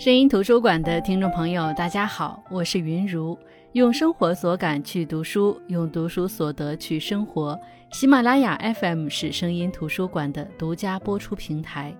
[0.00, 3.38] 声音图书馆的听众朋友，大家好，我是云如，
[3.72, 7.54] 用生活所感去读书，用读书所得去生活。
[7.90, 11.94] 喜马拉雅 FM 是声音图书馆的独家播出平台。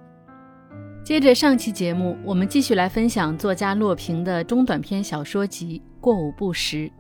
[1.05, 6.77] 接着上期节目，我们继续来分享作家洛平的中短篇小说集《过午不食》。《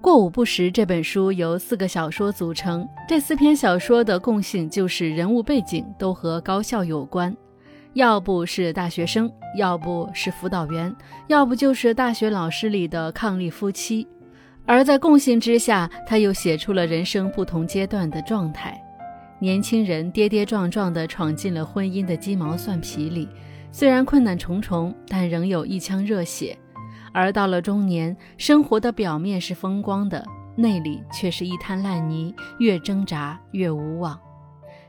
[0.00, 7.32] 过午不食》这本书由四个小说组成，这四篇小说的共性就是人物背景都和高校有关。
[7.94, 10.94] 要不是大学生，要不是辅导员，
[11.26, 14.06] 要不就是大学老师里的伉俪夫妻。
[14.66, 18.80] 而在共性之下，他又写出了人生不同阶段的状态。
[19.40, 23.26] 年轻人跌跌撞撞地闯进了婚姻的鸡毛蒜皮里，
[23.72, 26.56] 虽然困难重重，但仍有一腔热血。
[27.12, 34.20] 而到了中年，生活的表面是风光的，内里却是一滩烂泥，越挣扎越无望。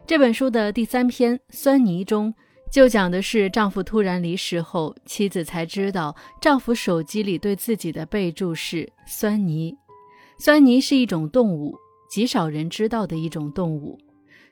[0.05, 2.31] 这本书的第三篇《酸泥》中。
[2.71, 9.75] 就讲的是丈夫突然离世后，妻子才知道丈夫手机里对自己的备注是“酸泥”。
[10.37, 11.75] 酸泥是一种动物，
[12.09, 13.99] 极少人知道的一种动物。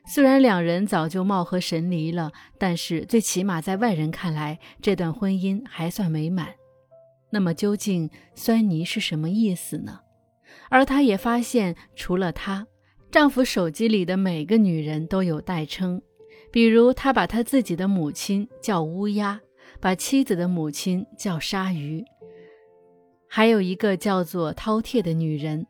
[0.04, 6.48] 虽然两人早就貌合神离了，但是最起码在外人看来，这段婚姻还算美满。
[7.30, 10.00] 那么究竟“酸泥”是什么意思呢？
[10.70, 12.66] 而她也发现，除了她，
[13.12, 16.02] 丈夫手机里的每个女人都有代称。
[16.50, 19.40] 比如，他把他自己的母亲叫乌鸦，
[19.80, 22.04] 把妻子的母亲叫鲨鱼，
[23.28, 25.66] 还有一个叫做饕餮的女人。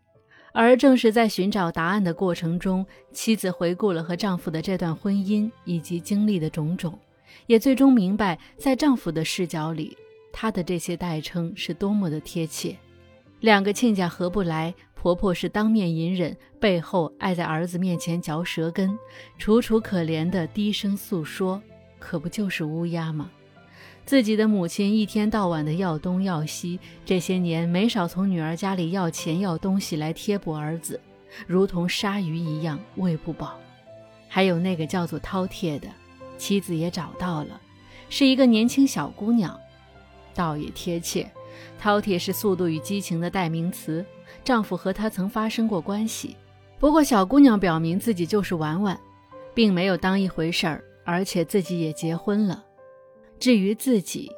[0.54, 6.98] 而正是在寻找答案的过程中，妻子回顾了和丈夫的这段婚姻以及经历的种种，
[7.46, 9.96] 也最终明白，在丈夫的视角里，
[10.32, 12.76] 他的这些代称是多么的贴切。
[13.40, 14.74] 两个亲家合不来。
[15.00, 18.98] 婆婆是当面隐忍，背后爱在儿子面前嚼舌根，
[19.38, 21.62] 楚楚可怜的低声诉说，
[22.00, 23.30] 可不就是乌鸦吗？
[24.04, 31.00] 自己的母亲一天到晚的要东要西，这些年没少从女儿家里要钱要东西来贴补儿子，
[31.46, 33.56] 如同鲨鱼一样喂不饱。
[34.26, 35.86] 还有那个叫做饕餮的
[36.36, 37.60] 妻子也找到了，
[38.10, 39.56] 是一个年轻小姑娘，
[40.34, 41.30] 倒也贴切。
[41.80, 44.04] 饕餮是速度与激情的代名词。
[44.48, 46.34] 丈夫和她曾发生过关系，
[46.78, 48.98] 不过小姑娘表明自己就是玩玩，
[49.52, 52.64] 并没有当一回事儿，而且自己也结婚了。
[53.38, 54.32] 至于自己，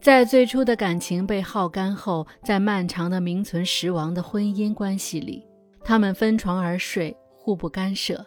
[0.00, 5.44] 在最初的感情被耗干后，在漫长的名存实亡的婚姻关系里，
[5.82, 8.24] 他们分床而睡，互不干涉。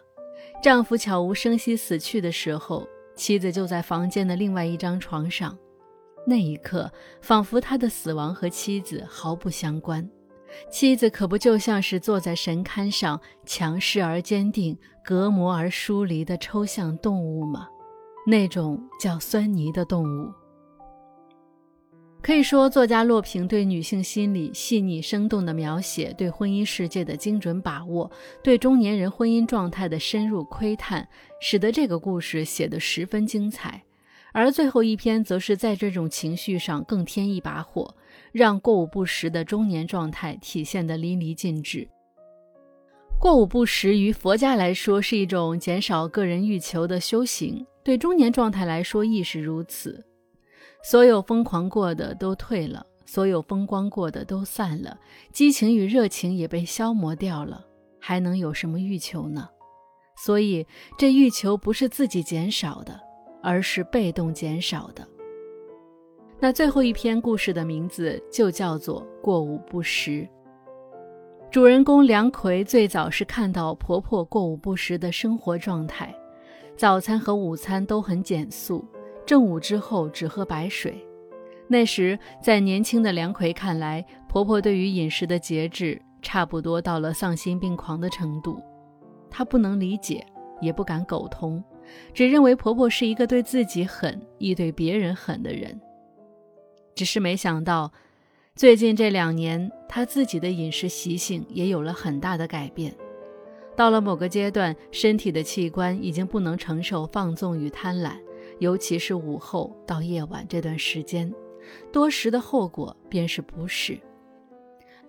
[0.62, 2.86] 丈夫悄无声息死去的时候，
[3.16, 5.56] 妻子就在房间的另外一张床上。
[6.26, 10.06] 那一刻，仿佛他的死亡和妻子毫不相关。
[10.70, 17.68] 妻子可不就像是坐在神龛上，强势而坚定，隔膜而疏离的抽象动物吗？
[18.26, 20.32] 那种叫酸泥的动物。
[22.22, 28.10] 可以说，作家洛平对女性心理细腻生动的描写，对婚姻世界的精准把握，
[28.42, 31.08] 对中年人婚姻状态的深入窥探，
[31.40, 33.82] 使得这个故事写得十分精彩。
[34.32, 37.94] 而最后一篇，则是在这种情绪上更添一把火。
[38.32, 41.88] 让过午不食的中年状态体现得淋漓尽致。
[43.18, 50.04] 过午不食于佛家来说是一种减少个人欲求的修行，对中年状态来说亦是如此。
[50.82, 54.98] 所有疯狂过的都退了，所有风光过的都散了，
[55.32, 57.66] 激情与热情也被消磨掉了，
[58.00, 59.50] 还能有什么欲求呢？
[60.16, 60.66] 所以
[60.96, 62.98] 这欲求不是自己减少的，
[63.42, 65.06] 而是被动减少的。
[66.42, 70.10] 那最后一篇故事的名字就叫做《过午不食》。
[71.50, 76.14] 主人公梁葵最早是看到婆婆过午不食的生活状态，
[76.74, 78.82] 早餐和午餐都很简素，
[79.26, 81.06] 正午之后只喝白水。
[81.68, 88.58] 那时在年轻的梁葵看来，婆婆对于饮食的节制差不多到了丧心病狂的程度。
[89.28, 90.24] 她不能理解，
[90.62, 91.62] 也不敢苟同，
[92.14, 95.78] 只认为婆婆是一个对自己狠亦对别人狠的人。
[97.00, 97.90] 只是没想到，
[98.54, 102.94] 最近这两年，他自己的饮食习性也有了很大的改变。
[103.74, 108.18] 到了某个阶段，身体的器官已经不能承受放纵与贪婪，
[108.58, 111.32] 尤其是午后到夜晚这段时间，
[111.90, 113.98] 多食的后果便是不适。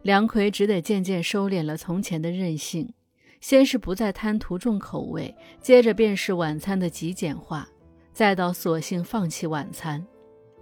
[0.02, 2.94] 梁葵只得渐渐收敛了从前的任性，
[3.42, 7.68] 先是不再贪图重口味，接着便是晚餐的极简化，
[8.14, 10.08] 再到索性放弃晚餐。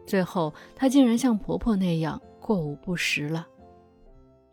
[0.09, 3.47] 最后，她竟然像婆婆那样过午不食了。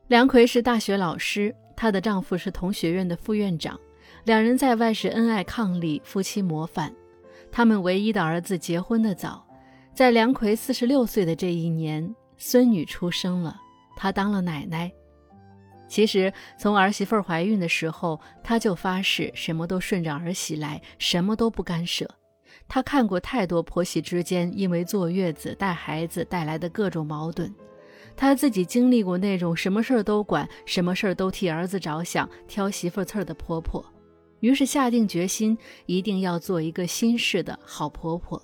[0.08, 3.80] 梁奎是大学老师，她的丈夫是同学院的副院长，
[4.24, 6.94] 两人在外是恩爱伉俪，夫妻模范。
[7.50, 9.46] 他们唯一的儿子结婚的早，
[9.94, 13.56] 在梁奎四十六岁的这一年，孙女出生了，
[13.96, 14.92] 她当了奶奶。
[15.88, 22.06] 其实从儿媳妇怀孕的时候，他就发誓什么都顺着儿媳来，什么都不干涉。
[22.68, 27.52] 他看过太多婆媳之间因为坐月子、带孩子带来的各种矛盾，
[28.16, 33.84] 他自己经历过那种什么事儿都管、什么事儿都替儿子着想、挑媳妇刺儿的婆婆，
[34.40, 38.42] 于是下定决心一定要做一个新式的好婆婆，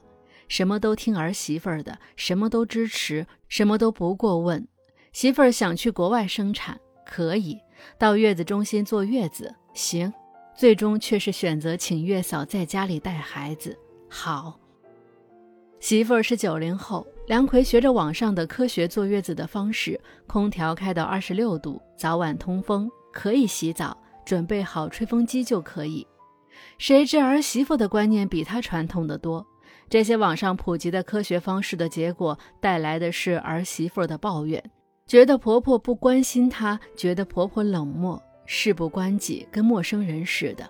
[0.48, 4.66] 什么都听儿媳妇儿的，什么都支持，什么都不过问。
[5.12, 6.78] 媳妇儿想去国外生产。
[7.04, 7.58] 可以
[7.98, 10.10] 到月子中心坐月子，行，
[10.56, 13.76] 最终却是选择请月嫂在家里带孩子。
[14.14, 14.60] 好，
[15.80, 26.06] 媳妇儿是九零后，梁奎学着网上的科学坐月子的方式，空调开到二十六度，早晚通风，可以洗澡，准备好吹风机就可以。
[26.76, 29.44] 谁知儿媳妇的观念比他传统的多，
[29.88, 34.62] 这些网上普及的科学方式的结果，带来的是儿媳妇的抱怨。
[35.06, 40.68] 觉得婆婆不关心她，觉得婆婆冷漠，事不关己，跟陌生人似的。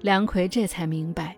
[0.00, 1.36] 梁奎这才明白，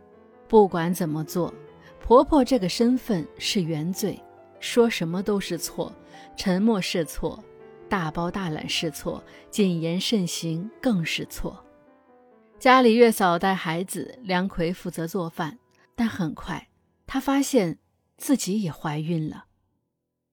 [0.50, 1.54] 不管怎么做，
[2.00, 4.20] 婆婆这个身份是原罪，
[4.58, 5.94] 说什么都是错，
[6.36, 7.40] 沉默是错，
[7.88, 11.64] 大包大揽是错，谨言慎行更是错。
[12.58, 15.56] 家里月嫂带孩子，梁奎负责做饭，
[15.94, 16.66] 但很快
[17.06, 17.78] 他发现
[18.18, 19.44] 自己也怀孕了。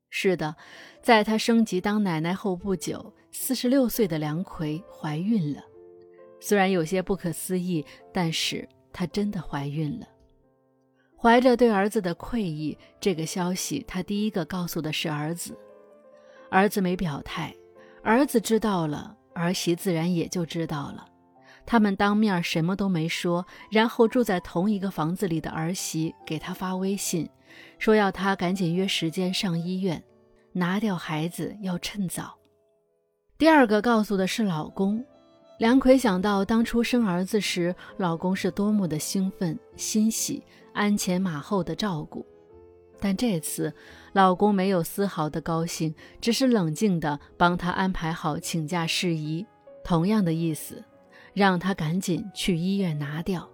[0.10, 0.56] 是的，
[1.00, 5.62] 在她升级当奶奶后不久，四十六岁的梁奎怀孕了。
[6.40, 10.08] 虽然有些不可思议，但是她真的怀孕了。
[11.16, 15.56] 怀着对儿子的愧意，这个消息她第一个告诉的是儿子。
[16.50, 17.56] 儿子没表态，
[18.02, 21.08] 儿子知道了，儿媳自然也就知道了。
[21.64, 27.30] 他们当面什么都没说，然后住在同一个房子里的儿媳给他发微信。
[27.78, 30.04] 说要他赶紧约时间上医院，
[30.54, 32.36] 拿掉孩子要趁早。
[33.38, 35.06] 第二个告诉的是老公，
[35.58, 40.44] 梁奎想到当初生儿子时，老公是多么的兴奋欣喜，
[40.74, 42.26] 鞍前马后的照顾，
[43.00, 43.74] 但这次
[44.14, 49.46] 老公没有丝毫的高兴，只是冷静的帮他安排好请假事宜，
[49.84, 50.84] 同样的意思，
[51.34, 53.50] 让他赶紧去医院拿掉。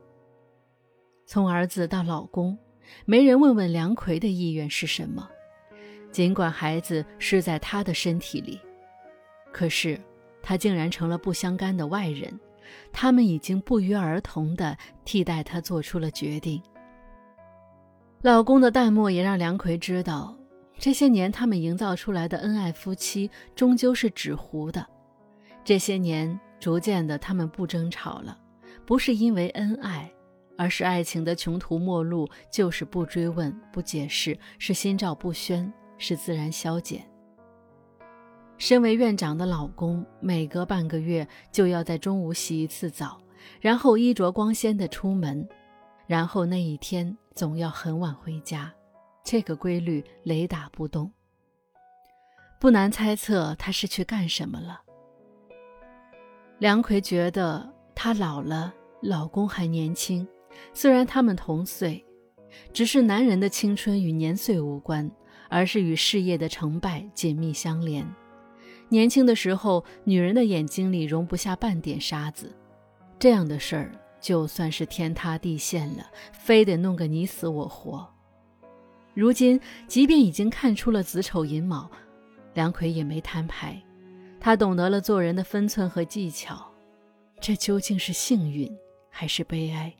[1.25, 2.57] 从儿子到老公。
[3.05, 5.27] 没人问问梁奎的意愿是什么，
[6.11, 8.59] 尽管孩子是在他的身体里，
[9.53, 9.99] 可是
[10.43, 12.39] 他竟然成了不相干的外人。
[12.91, 16.61] 他们已经不约而同地替代他做出了决定。
[18.21, 20.37] 老公的淡漠也让梁奎知道，
[20.77, 24.85] 这些年他们营造出来的恩爱夫妻终究是纸糊的。
[25.63, 28.37] 这些年，逐渐的，他们不争吵了，
[28.85, 30.11] 不是因为恩爱。
[30.55, 37.03] 而是爱情的穷途末路，就是不追问、不解释，是心照不宣，是自然消减。
[38.63, 43.19] 身为院长的老公，每隔半个月就要在中午洗一次澡，
[43.59, 45.45] 然后衣着光鲜的出门，
[46.07, 48.73] 然后那一天总要很晚回家。
[49.21, 51.11] 这个规律雷打不动。
[52.57, 54.79] 不难猜测他是去干什么了。
[56.59, 60.25] 梁奎觉得他老了，老公还年轻。
[60.73, 62.01] 虽然他们同岁，
[62.71, 65.11] 只是男人的青春与年岁无关，
[65.49, 68.07] 而是与事业的成败紧密相连。
[68.93, 72.55] 年轻的时候，女人的眼睛里容不下半点沙子，
[73.17, 78.07] 这样的事儿就算是天塌地陷了，非得弄个你死我活。
[79.15, 81.89] 如今，即便已经看出了子丑寅卯，
[82.53, 83.81] 梁奎也没摊牌，
[84.39, 86.63] 他懂得了做人的分寸和技巧。
[87.41, 88.71] 这究竟是幸运
[89.09, 89.91] 还是悲哀？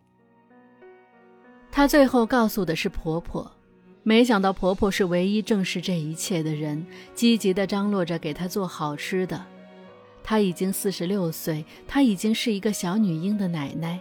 [1.71, 3.51] 他最后告诉的是婆婆，
[4.05, 9.41] 没想到婆婆是唯一正视这一切的人，积极地张罗着给她做好吃的。
[10.21, 13.99] 她已经四十六岁，她已经是一个小女婴的奶奶。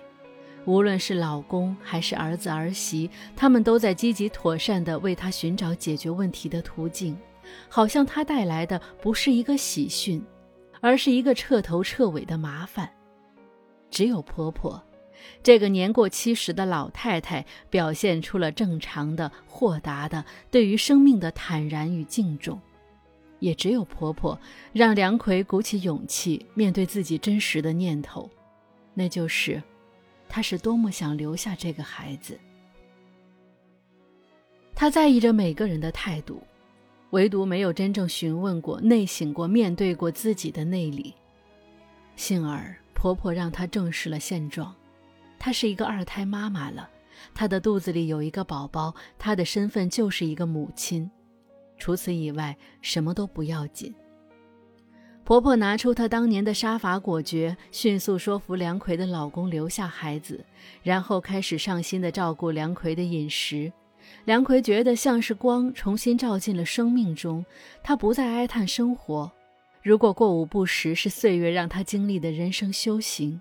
[0.64, 7.16] 无论是老公还是儿子儿媳，他们都在积极妥善地为她寻找解决问题的途径，
[7.68, 10.20] 好像她带来的不是一个喜讯，
[10.80, 12.90] 而是一个彻头彻尾的麻烦。
[13.88, 14.82] 只有婆婆。
[15.42, 22.60] 这个年过七十的老太太表现出了正常的、豁达的对于生命的坦然与敬重，
[23.38, 24.38] 也只有婆婆
[24.72, 28.30] 让梁奎鼓起勇气面对自己真实的念头，
[28.94, 29.62] 那就是，
[30.28, 32.38] 他是多么想留下这个孩子。
[34.74, 36.42] 他在意着每个人的态度，
[37.10, 41.14] 唯独没有真正询问过、内省过、面对过自己的内里。
[42.16, 44.74] 幸而婆婆让她正视了现状。
[45.44, 46.88] 她是一个二胎妈妈了，
[47.34, 51.10] 她的肚子里有一个宝宝，她的身份就是一个母亲。
[51.76, 53.92] 除此以外，什么都不要紧。
[55.24, 60.44] 婆婆拿出她当年的杀伐果决，迅速说服梁奎的老公留下孩子，
[60.84, 63.72] 然后开始上心的照顾梁奎的饮食。
[64.24, 67.44] 梁奎觉得像是光重新照进了生命中，
[67.82, 69.32] 他不再哀叹生活。
[69.82, 73.40] 如果过午不食是岁月让他经历的人生修行，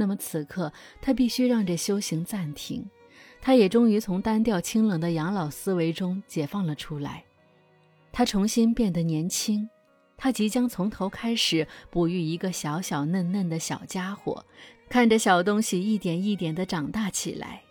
[0.00, 2.88] 那么此刻他必须让这修行暂停。
[3.42, 7.24] 他也终于从单调清冷的养老思维中解放了出来，
[8.10, 9.68] 他重新变得年轻。
[10.16, 14.44] 他即将从头开始哺育一个小小嫩嫩的小家伙，
[14.88, 17.62] 看着小东西一点一点地长大起来。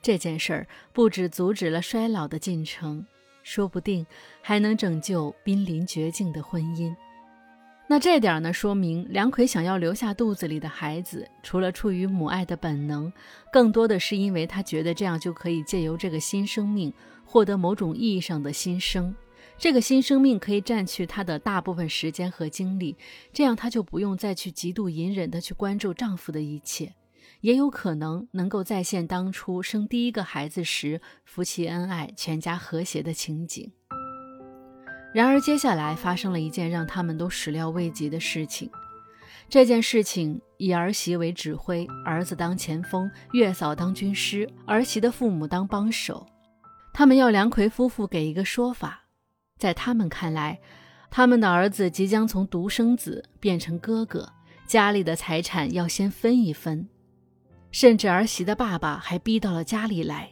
[0.00, 3.06] 这件事儿不止阻止了衰老的进程，
[3.42, 4.06] 说不定
[4.40, 6.94] 还能拯救濒临绝境的婚姻。
[7.92, 13.12] 那这点呢，说明梁奎想要留下肚子里的孩子，除了出于母爱的本能，
[13.52, 16.90] 更多的是因为他觉得这样就可以借由这个新生命
[17.22, 19.14] 获得某种意义上的新生。
[19.58, 22.96] 这个新生命可以占据他的大部分时间和精力，
[23.30, 26.94] 这样他就不用再去极度隐忍的去关注丈夫的一切，
[27.42, 33.70] 也有可能能够再现当初生第一个孩子时夫妻恩爱、全家和谐的情景。
[35.12, 38.70] 然而，接下来发生了一件让他们都始料未及的事情。
[39.48, 46.26] 这件事情以儿媳为指挥，儿子当前锋，月嫂当军师，儿媳的父母当帮手。
[46.94, 49.04] 他们要梁奎夫妇给一个说法。
[49.58, 50.58] 在他们看来，
[51.10, 54.26] 他们的儿子即将从独生子变成哥哥，
[54.66, 56.88] 家里的财产要先分一分。
[57.70, 60.30] 甚至儿媳的爸爸还逼到了家里来。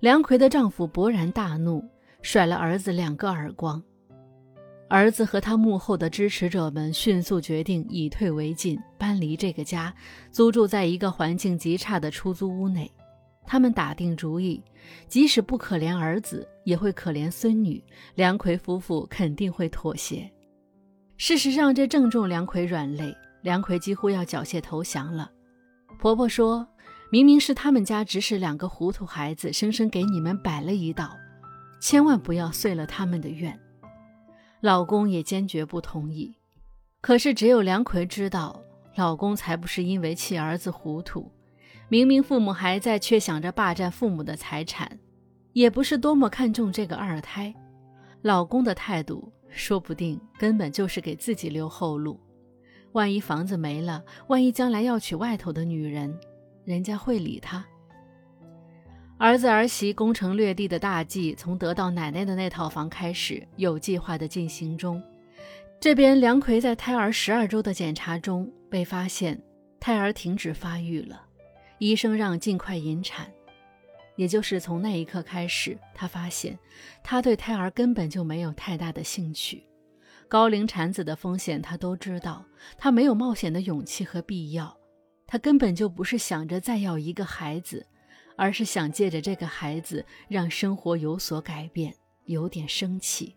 [0.00, 1.82] 梁奎的丈夫勃然大怒，
[2.20, 3.82] 甩了儿子两个耳光。
[4.92, 9.90] 儿子和他幕后的支持者们迅速决定以退为进，搬离这个家，
[10.30, 12.92] 租住在一个环境极差的出租屋内。
[13.46, 14.62] 他们打定主意，
[15.08, 17.82] 即使不可怜儿子，也会可怜孙女。
[18.16, 20.30] 梁奎夫妇肯定会妥协。
[21.16, 25.30] 事实上，这正中梁奎软肋，梁奎几乎要缴械投降了。
[25.98, 26.68] 婆婆说
[27.10, 31.16] ：“明明是他们家指使两个糊涂孩子，生生给你们摆了一道，
[31.80, 33.58] 千万不要遂了他们的愿。”
[34.62, 36.36] 老公也坚决不同意，
[37.00, 38.62] 可是只有梁奎知道，
[38.94, 41.28] 老公才不是因为气儿子糊涂，
[41.88, 45.00] 明明父母还在，却想着霸占父母的财产，
[45.52, 47.52] 也不是多么看重这个二胎。
[48.20, 52.20] 老公的态度，说不定根本就是给自己留后路，
[52.92, 56.16] 万一房子没了，万一将来要娶外头的女人，
[56.64, 57.66] 人家会理他？
[59.18, 65.00] 儿子儿媳攻城略地的大计，从得到奶奶的那套房开始，有计划的进行中。
[65.78, 69.40] 这边梁奎在胎儿十二周的检查中被发现，
[69.78, 71.22] 胎儿停止发育了，
[71.78, 73.30] 医生让尽快引产。
[74.16, 76.58] 也就是从那一刻开始，他发现
[77.02, 79.64] 他对胎儿根本就没有太大的兴趣。
[80.28, 82.44] 高龄产子的风险他都知道，
[82.76, 84.76] 他没有冒险的勇气和必要。
[85.26, 87.86] 他根本就不是想着再要一个孩子。
[88.36, 93.36] 而是想借着这个孩子让生活有所改变，有点生气。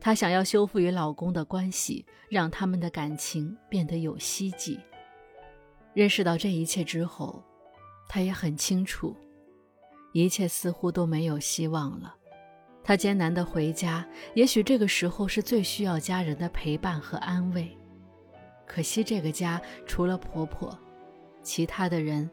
[0.00, 4.78] 她想要修复与老公的关系，让他们的感情变得有希冀。
[5.92, 7.42] 认识到这一切之后，
[8.08, 9.16] 她也很清楚，
[10.12, 12.14] 一切似乎都没有希望了。
[12.84, 17.76] 她艰难地回家，也许这个时候是最需要家人的陪伴和安慰。
[18.66, 20.78] 可惜这个家除了婆婆，
[21.42, 22.30] 其他的人，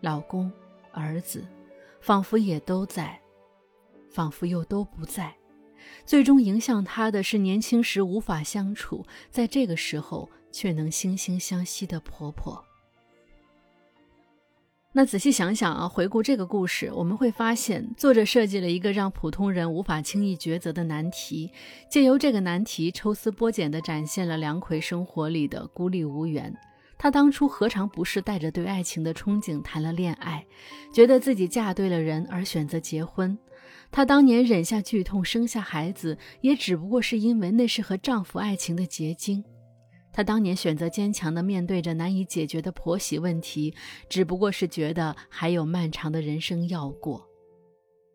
[0.00, 0.52] 老公。
[0.94, 1.44] 儿子，
[2.00, 3.20] 仿佛也都在，
[4.10, 5.34] 仿佛又都不在。
[6.06, 12.64] 最终影响他的是年轻时无法相处，在这个时候却能惺惺相惜的婆婆。
[14.96, 21.50] 那仔细想想啊，回顾这个故事，我们会发现，作者设计了一个让普通人无法轻易抉择的难题，
[21.90, 26.54] 借由这个难题抽丝剥茧地展现了梁魁生活里的孤立无援。
[27.04, 30.46] 她当初何尝不是带着对爱情的憧憬谈了恋爱，
[30.90, 33.38] 觉得自己嫁对了人而选择结婚？
[33.90, 39.44] 她当年忍下剧痛生下孩子，也只不过是因为那是和丈夫爱情的结晶。
[40.14, 43.74] 她当年选择坚强地面对着难以解决的婆媳问题，
[44.08, 47.28] 只不过是觉得还有漫长的人生要过。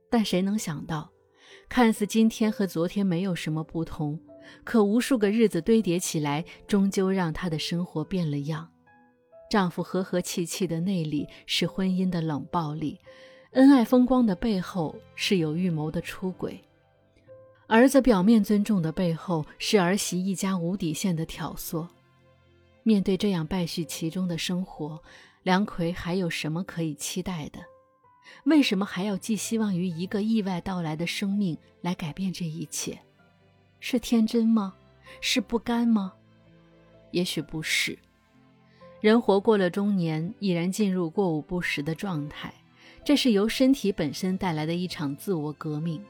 [0.10, 1.12] 但谁能想到，
[1.70, 4.20] 看似今天和昨天没有什么不同，
[4.64, 8.68] 可无数个日子堆叠起来，终究让她的生活变了样。
[9.50, 13.00] 丈夫和和气气的内里是婚姻的冷暴力，
[13.52, 16.64] 恩爱风光的背后是有预谋的出轨，
[17.66, 21.88] 儿子表面尊重的背后是儿媳一家无底线的挑唆。
[22.84, 25.02] 面对这样败絮其中的生活，
[25.42, 27.60] 梁奎还有什么可以期待的？
[28.44, 33.00] 为什么还要寄希望于一个意外到来的生命来改变这一切？
[33.80, 34.76] 是天真吗？
[35.22, 36.14] 是不甘吗？
[37.12, 37.98] 也许不是。
[39.02, 42.54] 人活过了中年，已然进入过午不食的状态，
[43.06, 46.04] 这是由身体本身带来的一场自我革命。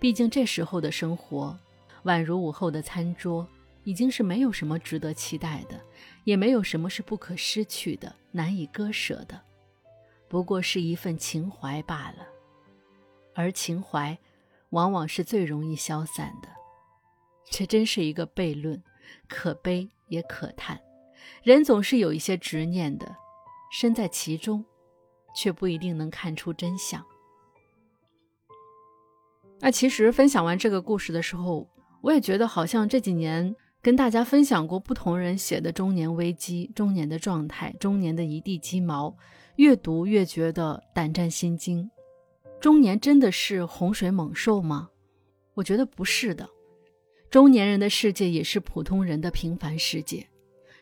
[0.00, 1.58] 毕竟这时候的生活，
[2.04, 3.46] 宛如午后的餐桌，
[3.84, 5.78] 已经是没有什么值得期待的，
[6.24, 9.38] 也没有什么是不可失去的、难以割舍的，
[10.26, 12.26] 不过是一份情怀罢了。
[13.34, 14.18] 而情怀，
[14.70, 16.48] 往往是最容易消散的。
[17.50, 18.82] 这真是一个悖论，
[19.28, 20.80] 可悲也可叹。
[21.42, 23.16] 人总是有一些执念的，
[23.72, 24.64] 身在其中，
[25.34, 27.04] 却不一定能看出真相。
[29.60, 31.68] 那其实分享完这个故事的时候，
[32.02, 39.16] 我也觉得好像这几年跟大家分享过不同人写的中年危机、中年的状态、中年的一地鸡毛，
[39.56, 41.90] 越读越觉得胆战心惊。
[42.60, 44.90] 中年真的是洪水猛兽吗？
[45.54, 46.48] 我觉得不是的，
[47.30, 50.28] 中年人的世界也是普通人的平凡世界。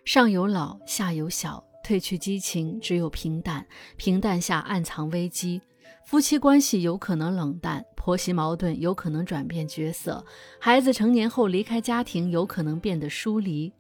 [0.05, 3.65] 上有老，下有小，褪去激情，只有平淡。
[3.97, 5.63] 平淡下暗藏危机，
[6.05, 10.25] 夫妻关系有可能冷淡，婆媳矛盾有可能转变角色，
[10.59, 13.73] 孩子成年后离开家庭有可能变得疏离。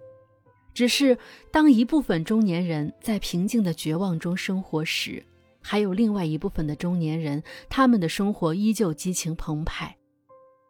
[0.73, 1.19] 只是
[1.51, 5.23] 当一部分中年人在平静的绝望中生活时，
[5.61, 9.97] 还有另外一部分的中年人，他们的生活依旧激情澎湃。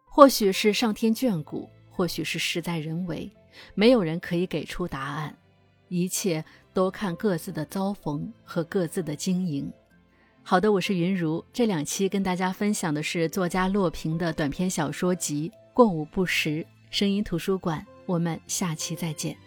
[0.05, 3.31] 或许是上天眷顾，或许是事在人为，
[3.75, 5.37] 没有人可以给出答案。
[5.87, 9.71] 一切都看各自的遭逢和各自的经营。
[10.41, 11.43] 好的，我是云如。
[11.53, 16.49] 这两期跟大家分享的是作家洛平的短篇小说集《过午不食》。
[16.89, 19.37] 声音图书馆，我们下期再见。